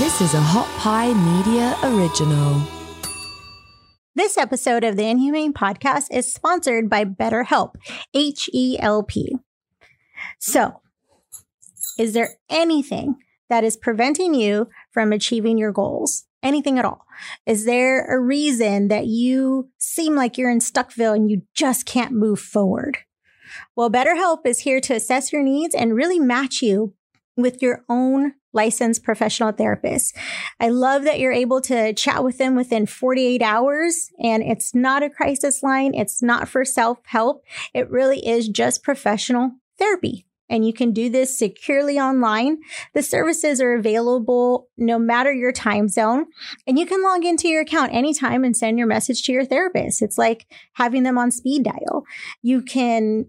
[0.00, 2.62] This is a Hot Pie Media original.
[4.14, 7.74] This episode of the Inhumane Podcast is sponsored by BetterHelp,
[8.14, 9.36] H E L P.
[10.38, 10.80] So,
[11.98, 13.16] is there anything
[13.50, 16.24] that is preventing you from achieving your goals?
[16.42, 17.04] Anything at all?
[17.44, 22.12] Is there a reason that you seem like you're in Stuckville and you just can't
[22.12, 22.96] move forward?
[23.76, 26.94] Well, BetterHelp is here to assess your needs and really match you
[27.40, 30.16] with your own licensed professional therapist.
[30.58, 35.02] I love that you're able to chat with them within 48 hours and it's not
[35.02, 35.94] a crisis line.
[35.94, 37.44] It's not for self help.
[37.74, 40.26] It really is just professional therapy.
[40.50, 42.58] And you can do this securely online.
[42.92, 46.26] The services are available no matter your time zone.
[46.66, 50.02] And you can log into your account anytime and send your message to your therapist.
[50.02, 52.04] It's like having them on speed dial.
[52.42, 53.26] You can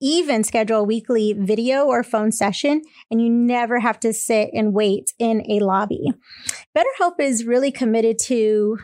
[0.00, 4.74] even schedule a weekly video or phone session, and you never have to sit and
[4.74, 6.12] wait in a lobby.
[6.76, 8.78] BetterHelp is really committed to,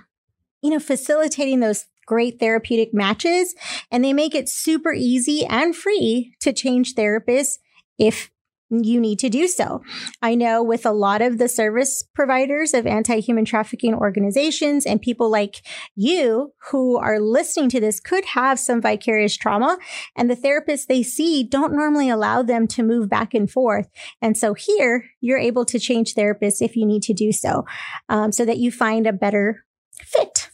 [0.63, 3.55] you know, facilitating those great therapeutic matches,
[3.91, 7.59] and they make it super easy and free to change therapists
[7.99, 8.31] if
[8.73, 9.83] you need to do so.
[10.23, 15.01] I know with a lot of the service providers of anti human trafficking organizations and
[15.01, 15.63] people like
[15.95, 19.79] you who are listening to this could have some vicarious trauma,
[20.17, 23.89] and the therapists they see don't normally allow them to move back and forth.
[24.21, 27.65] And so here, you're able to change therapists if you need to do so,
[28.09, 29.65] um, so that you find a better
[30.01, 30.51] fit.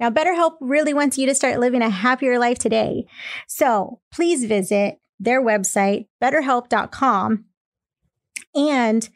[0.00, 3.04] Now, BetterHelp really wants you to start living a happier life today.
[3.46, 7.44] So please visit their website, betterhelp.com.
[8.54, 9.08] And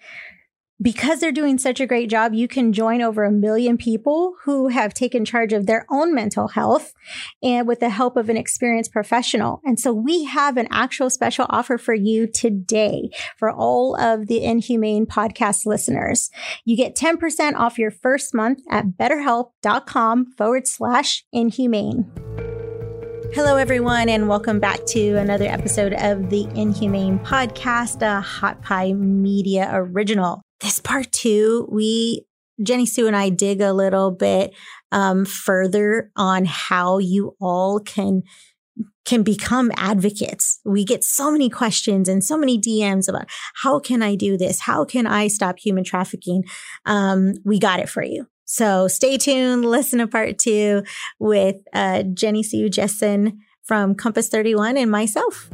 [0.80, 4.68] because they're doing such a great job, you can join over a million people who
[4.68, 6.92] have taken charge of their own mental health
[7.42, 9.60] and with the help of an experienced professional.
[9.64, 14.44] And so we have an actual special offer for you today for all of the
[14.44, 16.30] Inhumane podcast listeners.
[16.66, 22.55] You get 10% off your first month at betterhelp.com forward slash inhumane.
[23.34, 28.92] Hello, everyone, and welcome back to another episode of the Inhumane Podcast, a Hot Pie
[28.92, 30.42] Media original.
[30.60, 32.24] This part two, we,
[32.62, 34.54] Jenny Sue and I dig a little bit
[34.92, 38.22] um, further on how you all can
[39.06, 40.60] can become advocates.
[40.64, 43.30] We get so many questions and so many DMs about
[43.62, 44.60] how can I do this?
[44.60, 46.42] How can I stop human trafficking?
[46.84, 48.26] Um, we got it for you.
[48.46, 50.84] So stay tuned, listen to part two
[51.18, 55.50] with uh, Jenny Sue Jessen from Compass 31 and myself.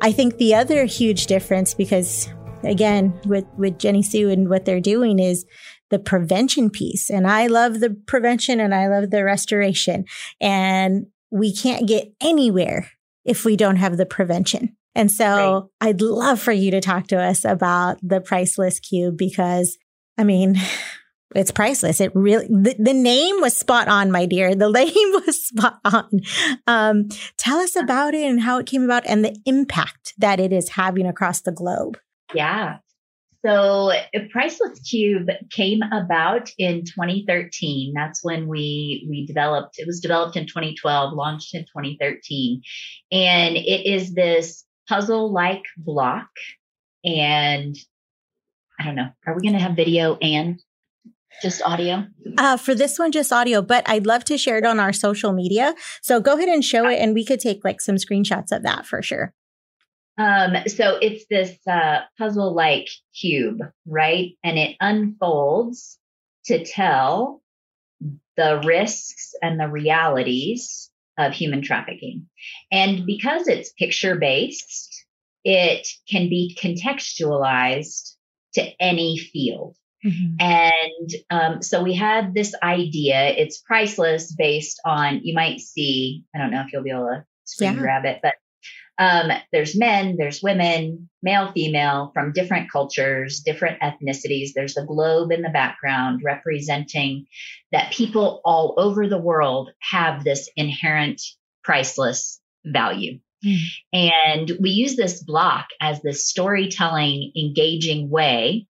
[0.00, 2.28] I think the other huge difference, because
[2.62, 5.44] again, with, with Jenny Sue and what they're doing is
[5.90, 7.10] the prevention piece.
[7.10, 10.04] And I love the prevention and I love the restoration.
[10.40, 12.90] And we can't get anywhere
[13.24, 14.76] if we don't have the prevention.
[14.94, 15.88] And so right.
[15.88, 19.76] I'd love for you to talk to us about the priceless cube because
[20.20, 20.56] I mean,
[21.34, 22.00] it's priceless.
[22.00, 24.54] It really, the, the, name was spot on, my dear.
[24.54, 26.20] The name was spot on.
[26.66, 27.08] Um,
[27.38, 30.70] tell us about it and how it came about and the impact that it is
[30.70, 31.98] having across the globe.
[32.34, 32.78] Yeah.
[33.42, 33.90] So,
[34.32, 37.94] Priceless Cube came about in 2013.
[37.94, 39.78] That's when we we developed.
[39.78, 42.60] It was developed in 2012, launched in 2013,
[43.10, 46.28] and it is this puzzle-like block
[47.02, 47.74] and
[48.80, 49.10] I don't know.
[49.26, 50.58] Are we going to have video and
[51.42, 52.06] just audio?
[52.38, 55.32] Uh, for this one, just audio, but I'd love to share it on our social
[55.32, 55.74] media.
[56.00, 58.86] So go ahead and show it, and we could take like some screenshots of that
[58.86, 59.34] for sure.
[60.16, 62.88] Um, so it's this uh, puzzle like
[63.18, 64.32] cube, right?
[64.42, 65.98] And it unfolds
[66.46, 67.42] to tell
[68.36, 72.26] the risks and the realities of human trafficking.
[72.72, 75.04] And because it's picture based,
[75.44, 78.09] it can be contextualized
[78.54, 79.76] to any field.
[80.04, 80.36] Mm-hmm.
[80.40, 83.34] And um, so we had this idea.
[83.36, 87.24] It's priceless based on, you might see, I don't know if you'll be able to
[87.44, 87.80] screen yeah.
[87.80, 88.34] grab it, but
[88.98, 94.50] um, there's men, there's women, male, female, from different cultures, different ethnicities.
[94.54, 97.26] There's the globe in the background representing
[97.72, 101.22] that people all over the world have this inherent
[101.64, 103.20] priceless value.
[103.44, 103.58] Mm.
[103.92, 108.66] And we use this block as this storytelling, engaging way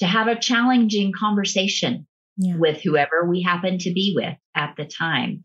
[0.00, 2.06] to have a challenging conversation
[2.36, 2.56] yeah.
[2.56, 5.44] with whoever we happen to be with at the time.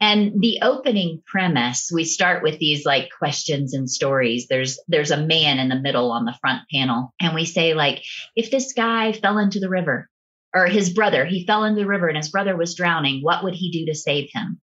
[0.00, 4.46] And the opening premise, we start with these like questions and stories.
[4.48, 8.02] There's there's a man in the middle on the front panel and we say like
[8.36, 10.08] if this guy fell into the river
[10.54, 13.54] or his brother, he fell into the river and his brother was drowning, what would
[13.54, 14.60] he do to save him?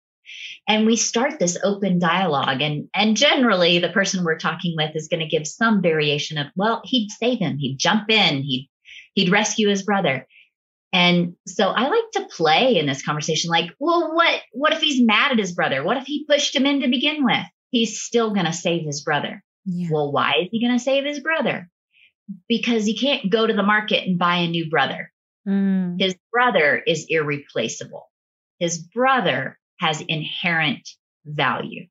[0.67, 5.07] And we start this open dialogue and and generally the person we're talking with is
[5.07, 8.69] going to give some variation of well he'd save him he'd jump in he'd
[9.17, 10.27] He'd rescue his brother.
[10.93, 15.03] And so I like to play in this conversation like, well, what what if he's
[15.03, 15.83] mad at his brother?
[15.83, 17.43] What if he pushed him in to begin with?
[17.71, 19.43] He's still going to save his brother.
[19.65, 19.89] Yeah.
[19.91, 21.67] Well, why is he going to save his brother?
[22.47, 25.11] Because he can't go to the market and buy a new brother.
[25.47, 25.99] Mm.
[25.99, 28.11] His brother is irreplaceable.
[28.59, 30.87] His brother has inherent
[31.25, 31.87] value.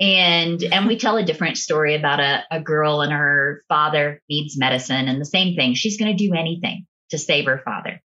[0.00, 4.58] And and we tell a different story about a, a girl and her father needs
[4.58, 5.74] medicine and the same thing.
[5.74, 8.00] She's going to do anything to save her father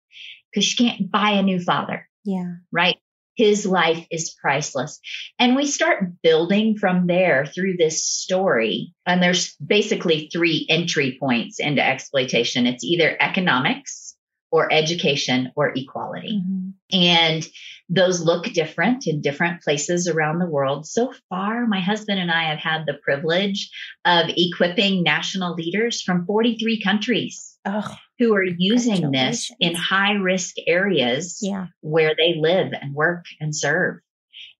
[0.51, 2.07] because she can't buy a new father.
[2.23, 2.53] Yeah.
[2.71, 2.97] Right.
[3.35, 4.99] His life is priceless.
[5.39, 8.93] And we start building from there through this story.
[9.05, 14.15] And there's basically three entry points into exploitation it's either economics
[14.51, 16.41] or education or equality.
[16.41, 16.60] Mm-hmm.
[16.93, 17.47] And
[17.91, 20.87] those look different in different places around the world.
[20.87, 23.69] So far, my husband and I have had the privilege
[24.05, 30.55] of equipping national leaders from 43 countries oh, who are using this in high risk
[30.65, 31.67] areas yeah.
[31.81, 33.97] where they live and work and serve.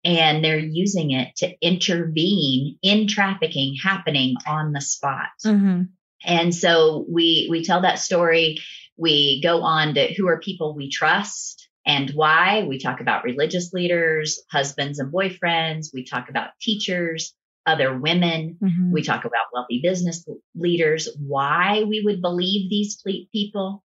[0.04, 5.30] And they're using it to intervene in trafficking happening on the spot.
[5.46, 5.84] Mm-hmm.
[6.26, 8.60] And so we we tell that story.
[8.98, 12.64] We go on to who are people we trust and why.
[12.64, 15.88] We talk about religious leaders, husbands and boyfriends.
[15.94, 17.34] We talk about teachers,
[17.66, 18.58] other women.
[18.62, 18.92] Mm-hmm.
[18.92, 20.26] We talk about wealthy business
[20.56, 23.02] leaders, why we would believe these
[23.32, 23.84] people.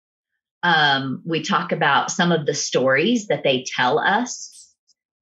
[0.63, 4.54] Um, we talk about some of the stories that they tell us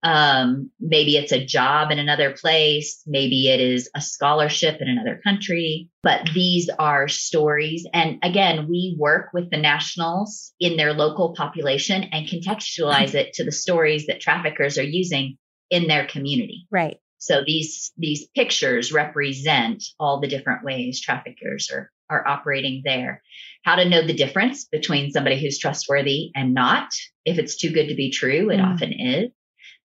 [0.04, 3.02] um, maybe it's a job in another place.
[3.08, 5.90] Maybe it is a scholarship in another country.
[6.04, 7.88] But these are stories.
[7.94, 13.46] And again, we work with the nationals in their local population and contextualize it to
[13.46, 15.38] the stories that traffickers are using
[15.70, 16.68] in their community.
[16.70, 16.98] Right.
[17.18, 23.24] So these these pictures represent all the different ways traffickers are are operating there.
[23.64, 26.90] How to know the difference between somebody who's trustworthy and not.
[27.24, 28.66] If it's too good to be true, it mm.
[28.66, 29.32] often is.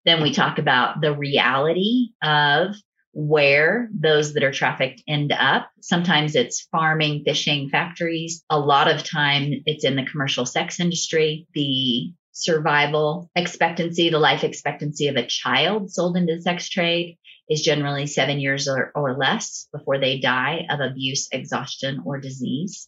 [0.09, 2.75] Then we talk about the reality of
[3.13, 5.69] where those that are trafficked end up.
[5.81, 8.43] Sometimes it's farming, fishing, factories.
[8.49, 11.45] A lot of time it's in the commercial sex industry.
[11.53, 17.61] The survival expectancy, the life expectancy of a child sold into the sex trade is
[17.61, 22.87] generally seven years or, or less before they die of abuse, exhaustion, or disease.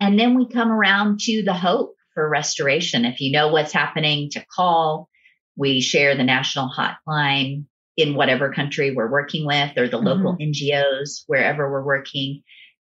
[0.00, 3.06] And then we come around to the hope for restoration.
[3.06, 5.08] If you know what's happening, to call,
[5.56, 7.64] we share the national hotline
[7.96, 10.06] in whatever country we're working with or the mm-hmm.
[10.06, 12.42] local NGOs, wherever we're working.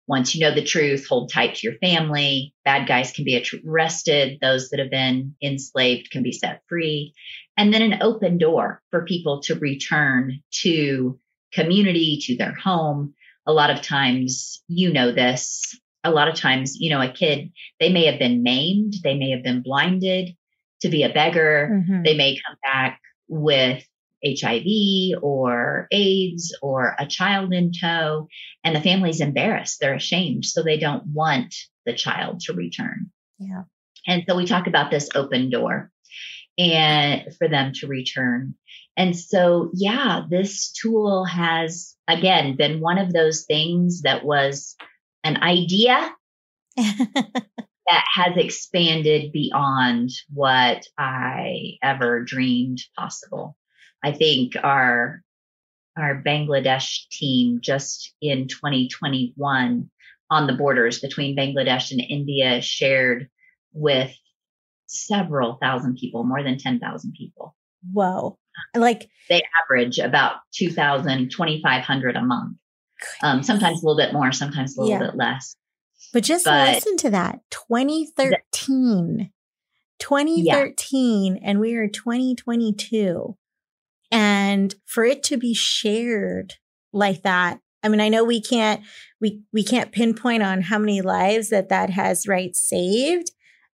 [0.07, 2.53] Once you know the truth, hold tight to your family.
[2.65, 4.37] Bad guys can be arrested.
[4.41, 7.13] Those that have been enslaved can be set free.
[7.55, 11.19] And then an open door for people to return to
[11.53, 13.13] community, to their home.
[13.45, 15.79] A lot of times, you know this.
[16.03, 19.29] A lot of times, you know, a kid, they may have been maimed, they may
[19.29, 20.35] have been blinded,
[20.83, 21.69] to be a beggar.
[21.71, 22.03] Mm-hmm.
[22.03, 23.83] They may come back with
[24.25, 28.27] HIV or AIDS or a child in tow,
[28.63, 29.79] and the family's embarrassed.
[29.79, 30.45] They're ashamed.
[30.45, 31.53] So they don't want
[31.85, 33.11] the child to return.
[33.39, 33.63] Yeah.
[34.07, 35.91] And so we talk about this open door
[36.57, 38.55] and for them to return.
[38.95, 44.75] And so, yeah, this tool has again been one of those things that was
[45.23, 46.11] an idea
[47.87, 53.57] that has expanded beyond what I ever dreamed possible.
[54.03, 55.21] I think our
[55.97, 59.89] our Bangladesh team just in 2021
[60.31, 63.29] on the borders between Bangladesh and India shared
[63.73, 64.11] with
[64.87, 67.55] several thousand people, more than 10,000 people.
[67.91, 68.37] Whoa.
[68.75, 72.57] Like they average about 2,000, 2,500 a month.
[73.21, 75.05] Um, sometimes a little bit more, sometimes a little yeah.
[75.05, 75.55] bit less.
[76.11, 79.31] But just but, listen to that 2013.
[79.99, 81.41] 2013, yeah.
[81.43, 83.37] and we are 2022.
[84.11, 86.55] And for it to be shared
[86.91, 88.81] like that, I mean, I know we can't
[89.19, 93.31] we we can't pinpoint on how many lives that that has right saved,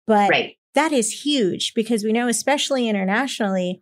[0.06, 0.56] but right.
[0.76, 3.82] that is huge because we know, especially internationally,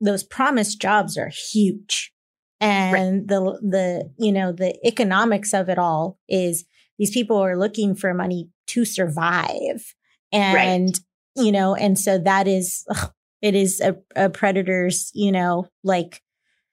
[0.00, 2.12] those promised jobs are huge,
[2.60, 3.28] and right.
[3.28, 6.64] the the you know the economics of it all is
[6.98, 9.94] these people are looking for money to survive.
[10.32, 10.98] And, right.
[11.36, 16.22] you know, and so that is, ugh, it is a, a predator's, you know, like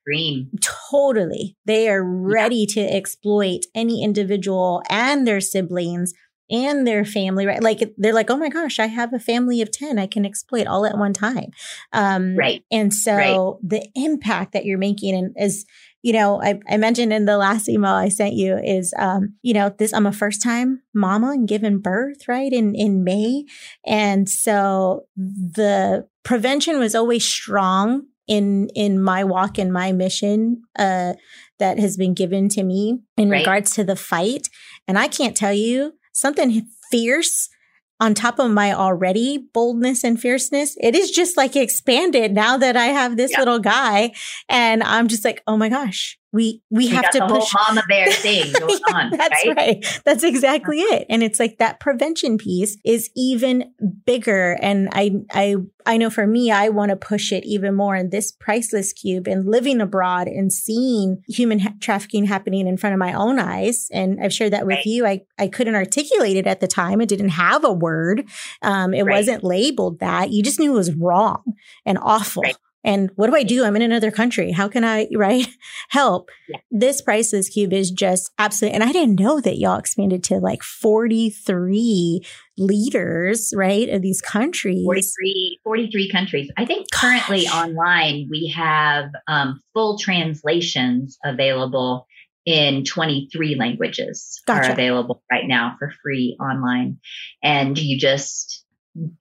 [0.05, 0.49] dream.
[0.89, 1.57] Totally.
[1.65, 2.85] They are ready yeah.
[2.85, 6.13] to exploit any individual and their siblings
[6.49, 7.63] and their family, right?
[7.63, 10.67] Like they're like, oh my gosh, I have a family of 10 I can exploit
[10.67, 11.51] all at one time.
[11.93, 12.63] Um, right.
[12.69, 13.69] And so right.
[13.69, 15.65] the impact that you're making and is,
[16.01, 19.53] you know, I, I mentioned in the last email I sent you is, um, you
[19.53, 22.51] know, this, I'm a first time mama and given birth, right?
[22.51, 23.45] In, in May.
[23.85, 31.13] And so the prevention was always strong in, in my walk and my mission, uh,
[31.59, 33.39] that has been given to me in right.
[33.39, 34.49] regards to the fight.
[34.87, 37.49] And I can't tell you something fierce
[38.01, 42.75] on top of my already boldness and fierceness, it is just like expanded now that
[42.75, 43.39] I have this yeah.
[43.39, 44.11] little guy.
[44.49, 48.51] And I'm just like, oh my gosh, we we have to push mama bear thing
[48.53, 49.11] going yeah, on.
[49.11, 49.57] That's right?
[49.57, 50.01] right.
[50.05, 50.95] That's exactly uh-huh.
[50.95, 51.05] it.
[51.09, 53.73] And it's like that prevention piece is even
[54.05, 54.57] bigger.
[54.61, 58.09] And I I I know for me, I want to push it even more in
[58.09, 62.99] this priceless cube and living abroad and seeing human ha- trafficking happening in front of
[62.99, 63.89] my own eyes.
[63.91, 64.85] And I've shared that with right.
[64.85, 65.05] you.
[65.05, 67.01] I, I couldn't articulate it at the time.
[67.01, 68.25] It didn't have a word.
[68.61, 69.17] Um, it right.
[69.17, 70.31] wasn't labeled that.
[70.31, 71.43] You just knew it was wrong
[71.85, 72.43] and awful.
[72.83, 73.63] And what do I do?
[73.63, 74.51] I'm in another country.
[74.51, 75.47] How can I, right?
[75.89, 76.29] Help.
[76.49, 76.57] Yeah.
[76.71, 80.63] This priceless cube is just absolutely, and I didn't know that y'all expanded to like
[80.63, 82.21] 43
[82.57, 83.89] leaders, right?
[83.89, 84.83] Of these countries.
[84.83, 86.51] 43, 43 countries.
[86.57, 92.07] I think currently online we have um, full translations available
[92.45, 94.69] in 23 languages gotcha.
[94.69, 96.97] are available right now for free online.
[97.43, 98.65] And you just,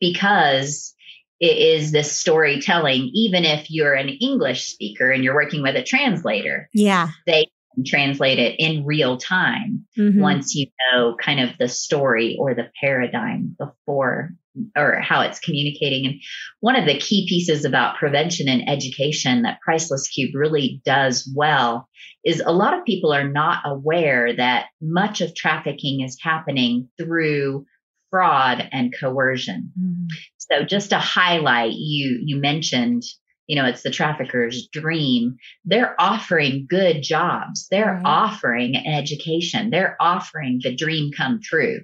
[0.01, 0.95] because
[1.41, 5.83] it is this storytelling, even if you're an English speaker and you're working with a
[5.83, 6.69] translator.
[6.75, 7.09] Yeah.
[7.27, 7.47] They
[7.87, 10.21] translate it in real time mm-hmm.
[10.21, 14.31] once you know kind of the story or the paradigm before
[14.77, 16.07] or how it's communicating.
[16.07, 16.21] And
[16.61, 21.89] one of the key pieces about prevention and education that Priceless Cube really does well
[22.25, 27.65] is a lot of people are not aware that much of trafficking is happening through
[28.11, 29.73] fraud and coercion.
[29.79, 30.07] Mm-hmm.
[30.39, 33.03] So just to highlight, you you mentioned,
[33.47, 35.37] you know, it's the trafficker's dream.
[35.65, 37.69] They're offering good jobs.
[37.71, 38.03] They're right.
[38.05, 39.71] offering an education.
[39.71, 41.81] They're offering the dream come true.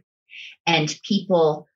[0.66, 1.66] And people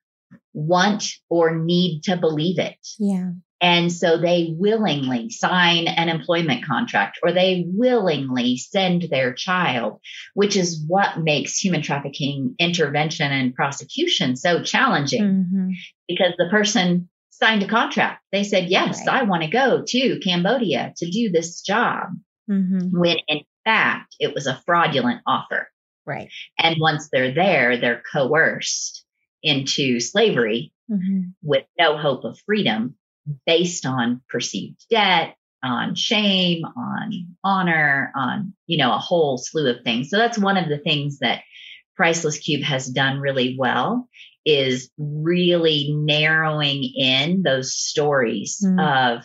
[0.53, 2.77] want or need to believe it.
[2.99, 3.31] Yeah.
[3.61, 10.01] And so they willingly sign an employment contract or they willingly send their child,
[10.35, 15.69] which is what makes human trafficking intervention and prosecution so challenging mm-hmm.
[16.09, 18.23] because the person signed a contract.
[18.33, 19.21] They said, yes, right.
[19.21, 22.09] I want to go to Cambodia to do this job.
[22.51, 22.99] Mm-hmm.
[22.99, 25.69] When in fact, it was a fraudulent offer.
[26.07, 26.31] Right.
[26.59, 29.05] And once they're there, they're coerced
[29.43, 31.31] into slavery mm-hmm.
[31.43, 32.97] with no hope of freedom
[33.47, 39.83] based on perceived debt, on shame, on honor, on, you know, a whole slew of
[39.85, 40.11] things.
[40.11, 41.43] So that's one of the things that
[41.97, 44.09] Priceless Cube has done really well
[44.47, 48.81] is really narrowing in those stories mm.
[48.81, 49.25] of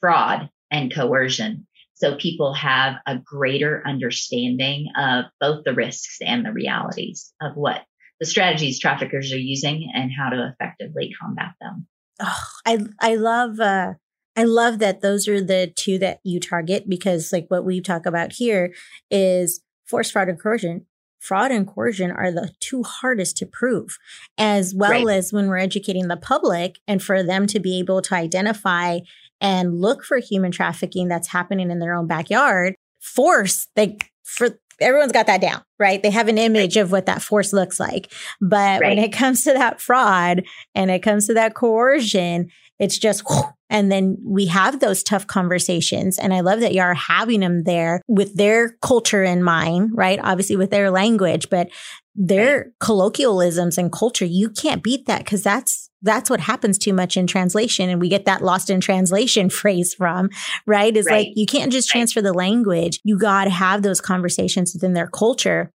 [0.00, 1.66] fraud and coercion.
[1.94, 7.82] So people have a greater understanding of both the risks and the realities of what
[8.18, 11.86] the strategies traffickers are using and how to effectively combat them
[12.20, 13.94] oh, I I love uh
[14.36, 18.04] I love that those are the two that you target because like what we talk
[18.04, 18.74] about here
[19.10, 20.86] is force fraud and coercion.
[21.18, 23.98] Fraud and coercion are the two hardest to prove,
[24.38, 25.16] as well right.
[25.16, 29.00] as when we're educating the public and for them to be able to identify
[29.40, 32.74] and look for human trafficking that's happening in their own backyard.
[33.00, 36.02] Force, like for everyone's got that down, right?
[36.02, 36.82] They have an image right.
[36.82, 38.12] of what that force looks like.
[38.40, 38.96] But right.
[38.96, 43.22] when it comes to that fraud and it comes to that coercion, it's just,
[43.68, 46.18] and then we have those tough conversations.
[46.18, 50.20] And I love that you are having them there with their culture in mind, right?
[50.22, 51.68] Obviously with their language, but
[52.14, 52.66] their right.
[52.80, 57.26] colloquialisms and culture, you can't beat that because that's that's what happens too much in
[57.26, 60.28] translation and we get that lost in translation phrase from
[60.66, 61.26] right is right.
[61.26, 62.24] like you can't just transfer right.
[62.26, 65.70] the language you got to have those conversations within their culture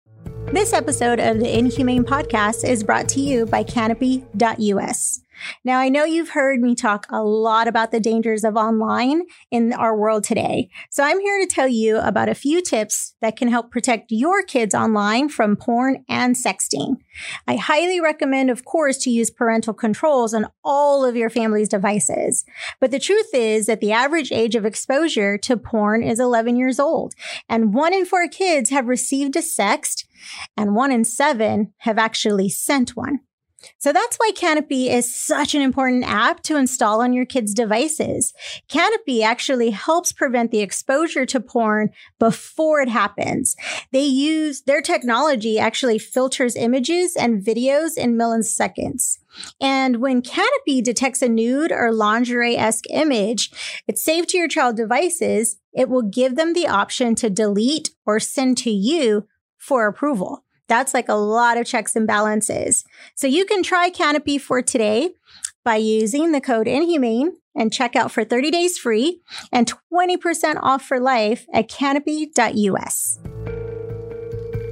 [0.52, 5.20] this episode of the inhumane podcast is brought to you by canopy.us
[5.64, 9.72] now, I know you've heard me talk a lot about the dangers of online in
[9.72, 10.68] our world today.
[10.90, 14.42] So I'm here to tell you about a few tips that can help protect your
[14.42, 16.96] kids online from porn and sexting.
[17.46, 22.44] I highly recommend, of course, to use parental controls on all of your family's devices.
[22.80, 26.78] But the truth is that the average age of exposure to porn is 11 years
[26.78, 27.14] old,
[27.48, 30.04] and one in four kids have received a sext,
[30.56, 33.20] and one in seven have actually sent one.
[33.78, 38.32] So that's why Canopy is such an important app to install on your kids' devices.
[38.68, 43.56] Canopy actually helps prevent the exposure to porn before it happens.
[43.90, 49.18] They use their technology actually filters images and videos in milliseconds.
[49.60, 53.50] And when Canopy detects a nude or lingerie-esque image,
[53.86, 55.56] it's saved to your child devices.
[55.72, 60.44] It will give them the option to delete or send to you for approval.
[60.68, 62.84] That's like a lot of checks and balances.
[63.14, 65.10] So you can try Canopy for today
[65.64, 69.20] by using the code Inhumane and check out for 30 days free
[69.52, 73.18] and 20% off for life at canopy.us.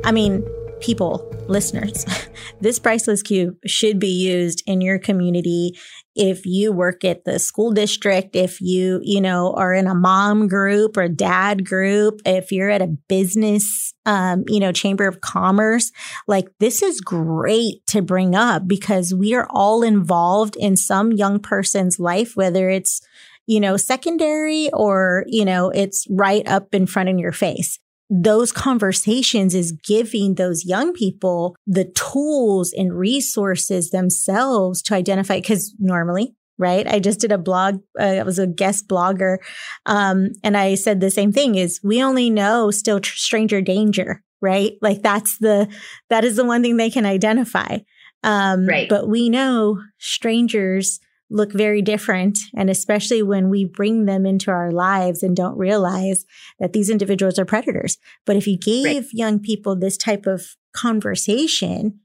[0.04, 0.46] I mean,
[0.86, 2.06] people, listeners,
[2.60, 5.76] this priceless cube should be used in your community.
[6.14, 10.46] If you work at the school district, if you, you know, are in a mom
[10.46, 15.90] group or dad group, if you're at a business, um, you know, chamber of commerce,
[16.28, 21.40] like this is great to bring up because we are all involved in some young
[21.40, 23.02] person's life, whether it's,
[23.46, 28.52] you know, secondary or, you know, it's right up in front of your face those
[28.52, 36.34] conversations is giving those young people the tools and resources themselves to identify because normally
[36.58, 39.38] right i just did a blog uh, i was a guest blogger
[39.86, 44.22] um, and i said the same thing is we only know still tr- stranger danger
[44.40, 45.68] right like that's the
[46.08, 47.78] that is the one thing they can identify
[48.22, 48.88] um, Right.
[48.88, 52.38] but we know strangers look very different.
[52.56, 56.25] And especially when we bring them into our lives and don't realize
[56.59, 57.99] that these individuals are predators.
[58.25, 60.42] But if you gave young people this type of
[60.73, 62.00] conversation,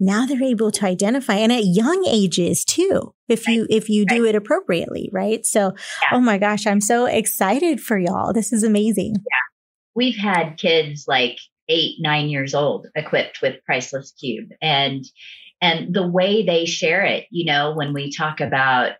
[0.00, 4.24] now they're able to identify and at young ages too, if you, if you do
[4.24, 5.08] it appropriately.
[5.12, 5.44] Right.
[5.46, 6.16] So, Yeah.
[6.16, 8.32] oh my gosh, I'm so excited for y'all.
[8.32, 9.14] This is amazing.
[9.14, 9.44] yeah
[9.94, 14.50] we've had kids like eight, nine years old equipped with Priceless Cube.
[14.60, 15.04] And
[15.64, 18.92] and the way they share it, you know, when we talk about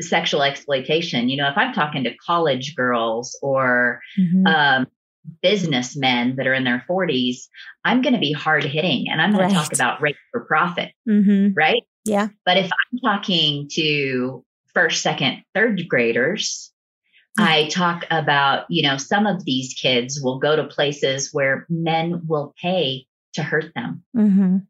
[0.00, 4.46] sexual exploitation, you know, if I'm talking to college girls or Mhm.
[4.46, 4.86] um,
[5.42, 7.48] businessmen that are in their 40s,
[7.84, 9.50] I'm going to be hard hitting and I'm going Right.
[9.50, 11.52] to talk about rape for profit, Mhm.
[11.56, 11.82] right?
[12.04, 12.28] Yeah.
[12.44, 16.72] But if I'm talking to first, second, third graders,
[17.38, 22.22] I talk about, you know, some of these kids will go to places where men
[22.26, 24.66] will pay to hurt them, Mhm.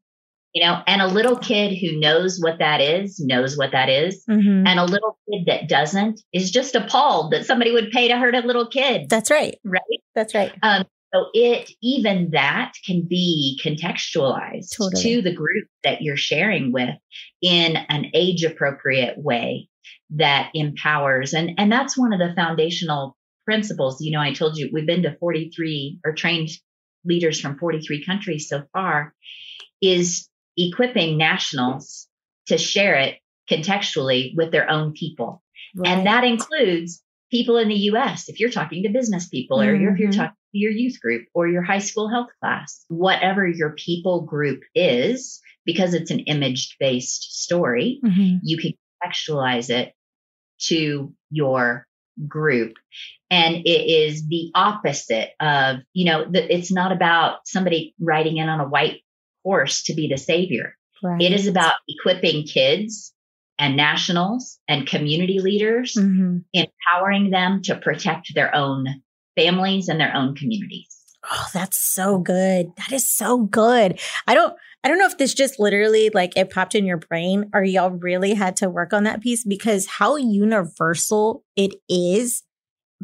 [0.53, 4.25] You know, and a little kid who knows what that is, knows what that is.
[4.29, 4.67] Mhm.
[4.67, 8.35] And a little kid that doesn't is just appalled that somebody would pay to hurt
[8.35, 9.57] a little kid, That's right.
[9.65, 9.81] right?
[10.15, 10.53] That's right.
[11.13, 15.03] So it, even that can be contextualized Totally.
[15.03, 16.91] to the group that you're sharing with
[17.43, 19.69] in an age appropriate way
[20.11, 21.35] that empowers.
[21.35, 24.01] And, and that's one of the foundational principles.
[24.01, 26.51] You know, I told you we've been to 43 or trained
[27.05, 29.13] leaders from 43 countries so far
[29.83, 32.09] is equipping nationals
[32.47, 33.19] to share it
[33.51, 35.43] contextually with their own people.
[35.75, 35.89] Right.
[35.91, 38.29] And that includes people in the US.
[38.29, 40.17] If you're talking to business people or you're, if you're Mhm.
[40.17, 44.63] talking to your youth group or your high school health class, whatever your people group
[44.75, 48.41] is, because it's an image based story, Mhm.
[48.43, 49.95] you can contextualize it
[50.63, 51.87] to your
[52.27, 52.75] group.
[53.31, 58.49] And it is the opposite of, you know, the, it's not about somebody writing in
[58.49, 59.03] on a white
[59.45, 60.77] horse to be the savior.
[61.03, 61.21] Right.
[61.23, 63.13] It is about equipping kids
[63.59, 66.45] and nationals and community leaders, Mhm.
[66.53, 68.87] empowering them to protect their own
[69.37, 70.89] families and their own communities.
[71.31, 72.69] Oh, that's so good.
[72.79, 74.01] That is so good.
[74.27, 77.51] I don't I don't know if this just literally like it popped in your brain
[77.53, 82.43] or y'all really had to work on that piece because how universal it is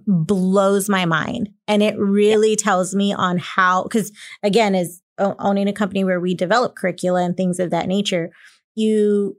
[0.07, 1.51] blows my mind.
[1.69, 4.11] And it really tells me on how cuz
[4.43, 8.31] again as owning a company where we develop curricula and things of that nature,
[8.75, 9.37] you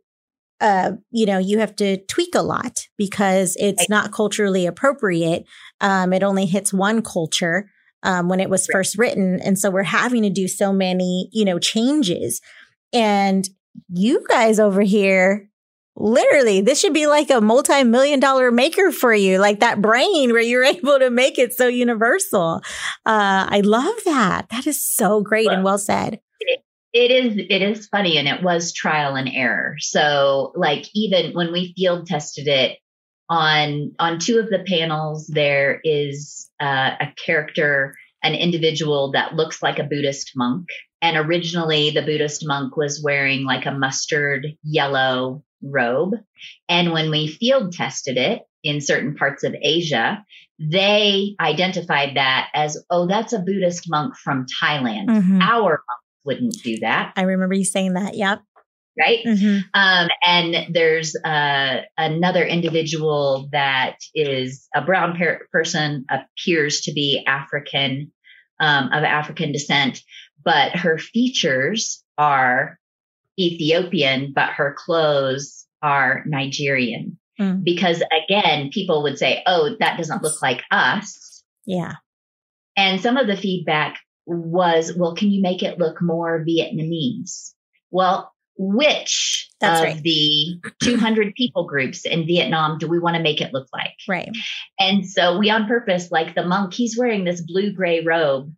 [0.60, 5.46] uh, you know, you have to tweak a lot because it's not culturally appropriate.
[5.82, 7.70] Um, it only hits one culture
[8.04, 9.40] um, when it was first written.
[9.40, 12.42] And so we're having to do so many, you know, changes.
[12.92, 13.48] And
[13.90, 15.48] you guys over here,
[15.97, 20.31] literally, this should be like a multi million dollar maker for you, like that brain
[20.31, 22.62] where you're able to make it so universal.
[23.05, 24.49] Uh, I love that.
[24.49, 26.19] That is so great and well said.
[26.93, 29.75] It is it is funny and it was trial and error.
[29.79, 32.77] So like even when we field tested it
[33.29, 39.62] on on two of the panels there is uh, a character an individual that looks
[39.62, 40.67] like a Buddhist monk
[41.01, 46.13] and originally the Buddhist monk was wearing like a mustard yellow robe
[46.70, 50.24] and when we field tested it in certain parts of Asia
[50.60, 55.41] they identified that as oh that's a Buddhist monk from Thailand Mhm.
[55.41, 57.13] our monks wouldn't do that.
[57.15, 58.15] I remember you saying that.
[58.15, 58.41] Yep.
[59.00, 59.20] right?
[59.26, 59.63] Mhm.
[59.76, 67.24] Um, and there's uh, another individual that is a brown per- person, appears to be
[67.28, 68.12] African,
[68.60, 70.02] um, of African descent,
[70.43, 72.80] but her features are
[73.39, 77.17] Ethiopian, but her clothes are Nigerian.
[77.39, 77.63] Mm.
[77.63, 81.43] Because again, people would say, oh, that doesn't look like us.
[81.65, 81.93] Yeah.
[82.76, 87.54] And some of the feedback was, well, can you make it look more Vietnamese?
[87.91, 90.04] Well, which That's of right.
[90.04, 93.93] the 200 people groups in Vietnam do we want to make it look like?
[94.08, 94.30] Right.
[94.80, 98.52] And so we on purpose, like the monk, he's wearing this blue gray robe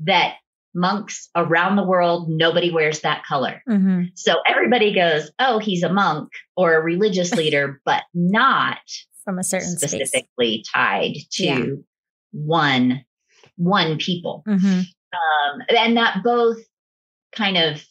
[0.00, 0.34] that
[0.74, 3.62] monks around the world, nobody wears that color.
[3.66, 8.78] hmm So everybody goes, oh, he's a monk or a religious leader, but not
[9.24, 9.90] From a certain space.
[9.90, 11.64] specifically tied to Yeah.
[12.32, 13.04] one
[13.56, 14.80] one people hmm
[15.12, 16.58] um, and that both
[17.32, 17.82] kind of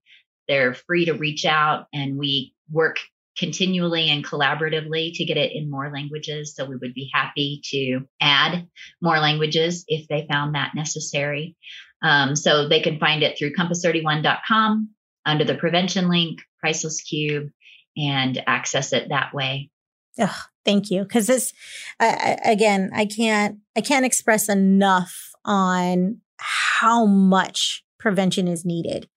[0.46, 2.98] they're free to reach out and we work
[3.38, 6.54] continually and collaboratively to get it in more languages.
[6.54, 8.68] So we would be happy to add
[9.00, 11.56] more languages if they found that necessary.
[12.02, 14.90] Um, so they can find it through compass31.com
[15.24, 17.48] under the prevention link, Priceless Cube,
[17.96, 19.70] and access it that way.
[20.18, 21.02] Ugh, thank you.
[21.02, 21.54] Because this,
[21.98, 29.08] I, I, again, I can't, I can't express enough on how much prevention is needed.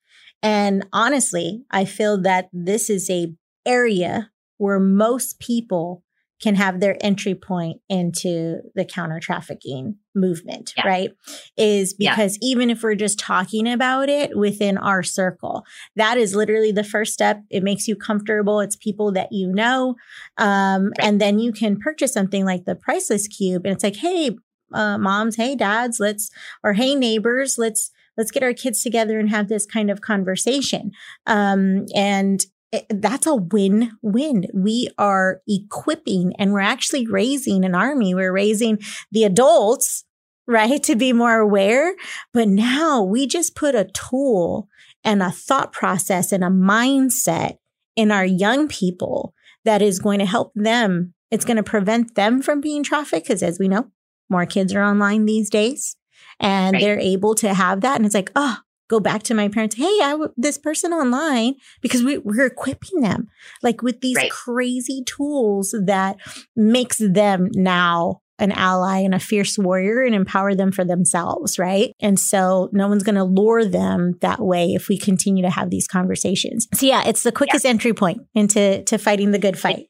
[0.43, 3.33] And honestly, I feel that this is a
[3.65, 6.03] area where most people
[6.41, 10.85] can have their entry point into the counter trafficking movement, Yeah.
[10.87, 11.11] right?
[11.57, 12.11] Is Yeah.
[12.13, 15.63] because even if we're just talking about it within our circle,
[15.95, 17.41] that is literally the first step.
[17.49, 18.59] It makes you comfortable.
[18.59, 19.95] It's people that you know.
[20.37, 21.07] Um, Right.
[21.07, 24.35] And then you can purchase something like the Priceless Cube, and it's like, hey,
[24.73, 26.29] uh, moms, hey, dads, let's,
[26.63, 30.91] or hey, neighbors, let's, let's get our kids together and have this kind of conversation.
[31.25, 34.47] Um, and it, that's a win win.
[34.53, 38.13] We are equipping and we're actually raising an army.
[38.13, 38.79] We're raising
[39.11, 40.03] the adults,
[40.47, 41.95] right, to be more aware.
[42.33, 44.67] But now we just put a tool
[45.03, 47.57] and a thought process and a mindset
[47.95, 51.13] in our young people that is going to help them.
[51.31, 53.91] It's going to prevent them from being trafficked because, as we know,
[54.29, 55.95] more kids are online these days
[56.39, 56.81] and Right.
[56.81, 57.95] they're able to have that.
[57.97, 58.57] And it's like, oh,
[58.89, 59.75] go back to my parents.
[59.75, 63.27] Hey, I w- this person online because we, we're equipping them
[63.63, 64.29] like with these Right.
[64.31, 66.17] crazy tools that
[66.55, 71.93] makes them now an ally and a fierce warrior and empower them for themselves, right?
[72.01, 75.69] And so no one's going to lure them that way if we continue to have
[75.69, 76.67] these conversations.
[76.73, 79.87] So yeah, it's the quickest entry point into to fighting the good fight.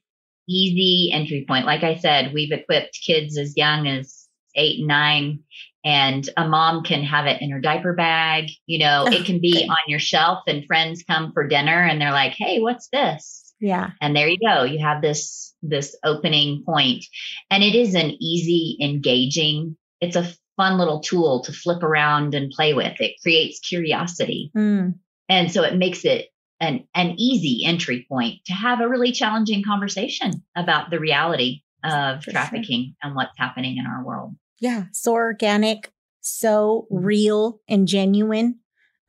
[0.47, 1.65] easy entry point.
[1.65, 4.14] Like I said, we've equipped kids as young as
[4.55, 5.39] eight and nine,
[5.83, 8.49] and a mom can have it in her diaper bag.
[8.65, 12.11] You know, it can be on your shelf, and friends come for dinner and they're
[12.11, 13.53] like, hey, what's this?
[13.59, 13.91] Yeah.
[14.01, 14.63] And there you go.
[14.63, 17.05] You have this this opening point.
[17.49, 22.51] And it is an easy, engaging, it's a fun little tool to flip around and
[22.51, 22.93] play with.
[22.99, 24.51] It creates curiosity.
[24.55, 24.95] Mm,
[25.27, 26.27] And so it makes it
[26.59, 32.17] an, an easy entry point to have a really challenging conversation about the reality of
[32.19, 32.33] For sure.
[32.33, 34.35] trafficking and what's happening in our world.
[34.59, 34.85] Yeah.
[34.93, 35.91] So organic,
[36.21, 38.59] so real and genuine.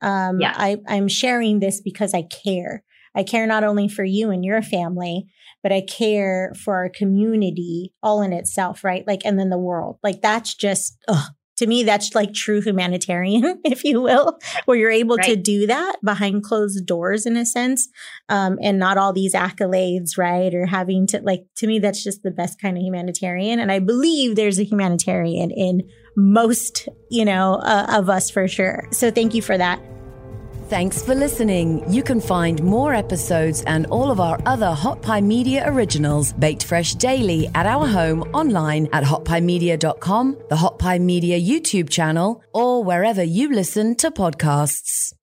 [0.01, 0.53] Um, Yeah.
[0.55, 2.83] I, I'm sharing this because I care.
[3.15, 5.25] I care not only for you and your family,
[5.63, 9.05] but I care for our community all in itself, right?
[9.07, 9.97] Like, and then the world.
[10.03, 14.91] Like, that's just ugh, to me, that's like true humanitarian, if you will, where you're
[14.91, 15.25] able right.
[15.25, 17.89] to do that behind closed doors in a sense,
[18.29, 20.53] um, and not all these accolades, right?
[20.53, 23.59] Or having to like, to me, that's just the best kind of humanitarian.
[23.59, 28.87] And I believe there's a humanitarian in most, you know, uh, of us for sure.
[28.91, 29.79] So thank you for that.
[30.69, 31.81] Thanks for listening.
[31.89, 36.65] You can find more episodes and all of our other Hot Pie Media originals baked
[36.65, 42.83] fresh daily at our home online at hotpiemedia.com, the Hot Pie Media YouTube channel, or
[42.83, 45.16] wherever you listen to podcasts.